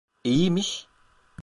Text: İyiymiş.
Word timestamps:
İyiymiş. 0.23 0.87